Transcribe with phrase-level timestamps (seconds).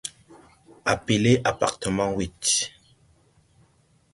[0.83, 2.71] Appeler appartement huit